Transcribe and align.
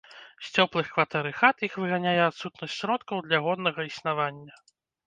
З 0.45 0.61
цёплых 0.61 0.87
кватэр 0.95 1.29
і 1.33 1.35
хат 1.41 1.57
іх 1.69 1.77
выганяе 1.83 2.17
адсутнасць 2.29 2.79
сродкаў 2.81 3.17
для 3.29 3.45
годнага 3.47 3.81
існавання. 3.93 4.53